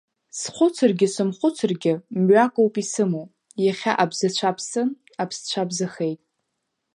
[0.39, 3.25] Схәыцыргьы сымхәыцыргьы мҩакоуп исымоу,
[3.65, 4.89] иахьа абзацәа ԥсын,
[5.21, 6.19] аԥсцәа бзахеит.